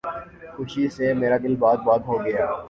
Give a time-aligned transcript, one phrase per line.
[0.53, 2.43] خوشی سے میرا دل باغ باغ ہو گیا